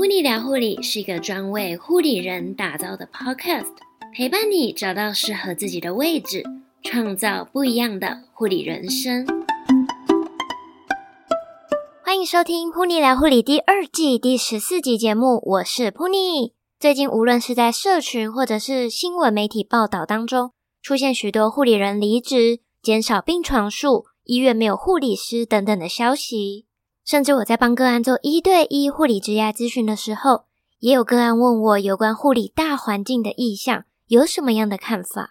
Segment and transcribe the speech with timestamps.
[0.00, 3.68] 噗妮聊护理是一个专为护理人打造的 podcast，
[4.16, 6.42] 陪伴你找到适合自己的位置，
[6.82, 9.26] 创造不一样的护理人生。
[12.02, 16.54] 欢迎收听《噗妮聊护理》第二季第十四集节目，我是噗妮。
[16.78, 26.64] 最近无论是在社群或者是新闻媒体报道当中，出现许多护理人离职、减少病床数、医院没有护理师等等的消息。
[27.04, 30.44] 甚至我在帮个案做一对一护理职业咨询的时候，
[30.78, 35.30] 也有个案问我有关护理大环境的意向，有什么样的看法？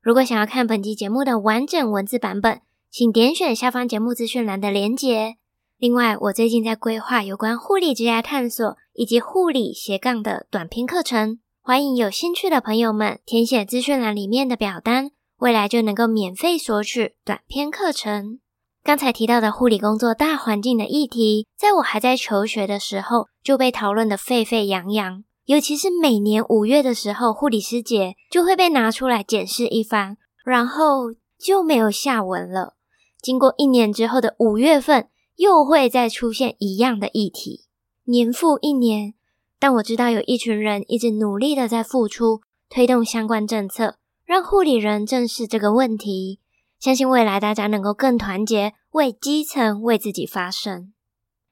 [0.00, 2.60] 如果想要看本期节目的完整文字版本，
[2.90, 5.36] 请点选下方节目资讯栏的连结。
[5.78, 18.38] 另外，我最近在规划有关护理职业探索以及护理斜杠的短篇课程，欢迎有兴趣的朋友们填写资讯栏里面的表单，未来就能够免费索取短篇课程。
[18.84, 25.22] 刚才提到的护理工作大环境的议题，在我还在求学的时候就被讨论得沸沸扬扬。
[25.44, 32.74] 尤其是每年五月的时候，护理师节就会被拿出来检视一番，然后就没有下文了。
[33.20, 37.66] 经过一年之后的五月份，又会再出现一样的议题，
[38.04, 39.14] 年复一年。
[39.60, 46.40] 但我知道有一群人一直努力的在付出，推动相关政策，让护理人正视这个问题。
[46.82, 50.92] 相信未来大家能够更团结，为基层、为自己发声。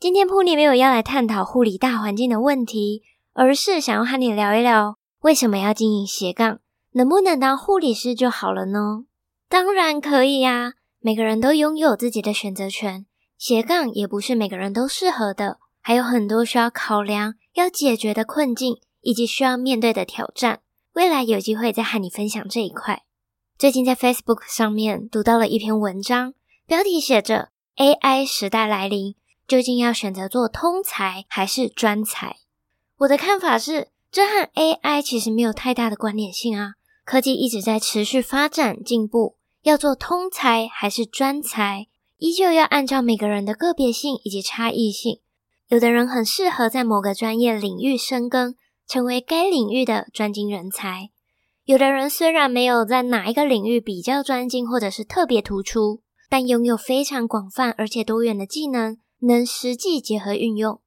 [0.00, 6.58] 今天铺妮没有要来探讨护理大环境的问题，而是想要和你聊一聊，为什么要经营斜杠？
[6.94, 9.04] 能不能当护理师就好了呢？
[9.48, 13.06] 当然可以呀，每个人都拥有自己的选择权。
[13.38, 20.62] 斜杠也不是每个人都适合的，还有很多需要考量、要解决的困境，以及需要面对的挑战。
[20.94, 23.04] 未来有机会再和你分享这一块。
[23.62, 26.34] 最近在 Facebook 上面读到了一篇文章，
[26.66, 29.14] 标题写着 “AI 时代来临，
[29.46, 32.38] 究竟要选择做通才还是专才？”
[32.98, 36.72] 我的看法是，这和 AI 其实没有太大的关联性啊。
[37.04, 41.86] 科技一直在持续发展进步，要做通才还是专才，
[42.18, 45.20] 依旧要按照每个人的个别性以及差异性。
[45.68, 48.56] 有的人很适合在某个专业领域深耕，
[48.88, 51.10] 成为该领域的专精人才。
[51.64, 60.80] 有的人虽然没有在哪一个领域比较专精，或者是特别突出，但拥有非常广泛而且多元的技能，能实际结合运用。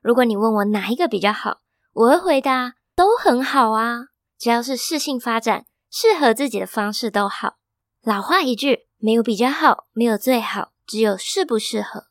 [0.00, 1.58] 如果你问我哪一个比较好，
[1.92, 4.06] 我会回答都很好啊，
[4.38, 7.56] 只要是适性发展、适合自己的方式都好。
[8.02, 12.04] 老话一句，没有比较好，没有最好，只有适不适合。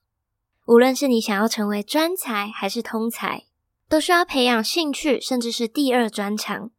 [0.68, 3.46] 无论是你想要成为专才还是通才，
[3.90, 6.70] 都需要培养兴趣，甚至是第二专长。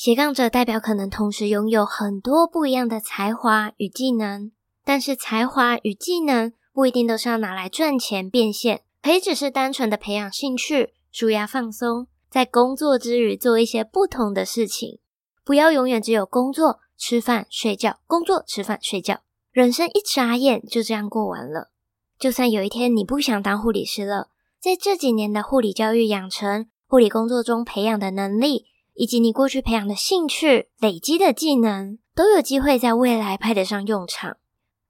[0.00, 4.52] 斜杠者代表可能同时拥有很多不一样的才华与技能，
[4.84, 15.00] 但是才华与技能不一定都是要拿来赚钱变现，可以只是单纯的培养兴趣、舒压放松，在工作之余做一些不同的事情，
[15.44, 21.72] 不要永远只有工作、吃饭、睡觉、工作、吃饭、睡觉，人生一眨眼就这样过完了。
[22.16, 24.28] 就算有一天你不想当护理师了，
[24.60, 28.66] 在这几年的护理教育养成、护理工作中培养的能力。
[28.98, 34.38] 以及你过去培养的兴趣、累积的技能，都有机会在未来派得上用场。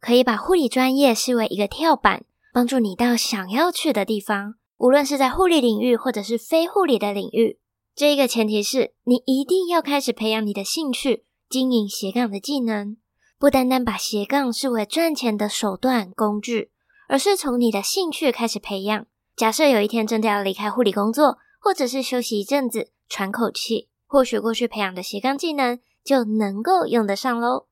[0.00, 2.24] 可以把护理专业视为一个跳板，
[2.54, 4.54] 帮助你到想要去的地方。
[4.78, 7.58] 无论是在护理领域，或者是非护理的领域，
[7.94, 12.96] 这一个前提是你一定要开始培养你的兴趣，经营斜杠的技能。
[13.38, 16.70] 不单单把斜杠视为赚钱的手段工具，
[17.10, 19.06] 而是从你的兴趣开始培养。
[19.36, 23.88] 假设有一天真的要离开护理工作，或者是休息一阵子，喘口气。
[24.08, 27.66] 或许过去培养的斜杠技能就能够用得上喽。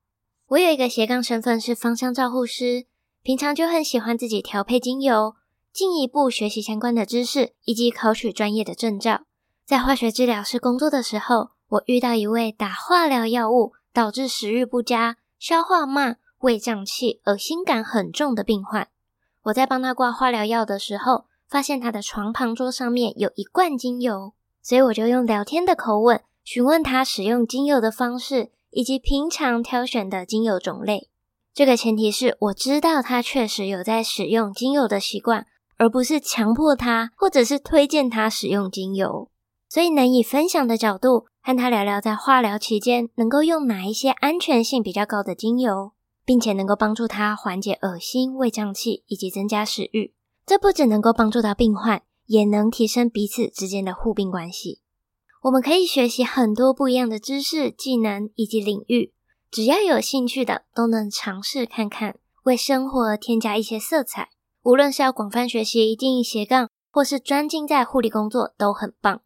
[0.49, 2.85] 我有一个斜杠身份是芳香照护师，
[3.23, 5.35] 平常就很喜欢自己调配精油，
[5.73, 9.23] 进一步学习相关的知识，以及考取专业的证照。
[9.65, 18.87] 在化学治疗室工作的时候，我遇到一位打化疗药物导致食欲不佳、消化慢、胃胀气、恶心感很重的病患。
[19.43, 24.33] 我在帮他挂化疗药的时候，发现他的床旁桌上面有一罐精油。
[24.67, 31.09] 所以我就用聊天的口吻询问他使用精油的方式，以及平常挑选的精油种类。
[31.53, 35.47] 这个前提是我知道他确实有在使用精油的习惯，
[35.77, 39.31] 而不是强迫他或者是推荐他使用精油。
[39.69, 45.93] 所以能以分享的角度和他聊聊在化疗期间能够用哪一些安全性比较高的精油，
[46.25, 50.13] 并且能够帮助他缓解恶心、胃胀气以及增加食欲。
[50.45, 52.01] 这不只能够帮助到病患。
[52.27, 54.81] 也能提升彼此之间的互并关系。
[55.43, 59.13] 我们可以学习很多不一样的知识、技能以及领域，
[59.49, 64.29] 只要有兴趣的都能尝试看看，为生活添加一些色彩。
[64.63, 69.21] 无论是要广泛学习、经营斜杠，或是专精在护理工作都很棒。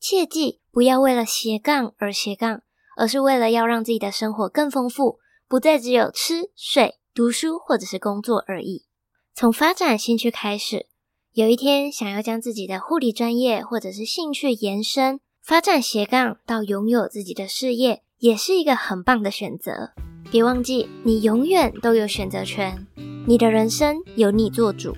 [0.00, 2.62] 切记不要为了斜杠而斜杠，
[2.96, 8.86] 而是为了要让自己的生活更丰富，不再只有吃、睡、读书或者是工作而已。
[9.34, 10.86] 从发展兴趣开始，
[11.36, 19.90] 有一天想要将自己的护理专业或者是兴趣延伸，发展斜杠到拥有自己的事业，也是一个很棒的选择。
[20.30, 22.86] 别忘记，你永远都有选择权，
[23.26, 24.96] 你的人生由你做主。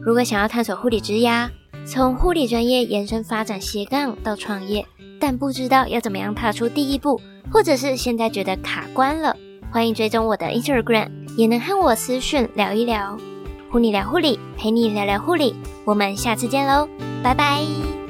[0.00, 1.50] 如果想要探索护理职涯，
[1.84, 4.86] 从护理专业延伸发展斜杠到创业，
[5.18, 7.20] 但不知道要怎么样踏出第一步，
[7.52, 9.36] 或者是现在觉得卡关了，
[9.72, 13.18] 欢迎追踪我的 Instagram，也能和我私讯聊一聊。
[13.74, 15.52] 噗妮聊护理，陪你聊聊护理，
[15.84, 16.88] 我们下次见喽，
[17.24, 18.03] 拜拜。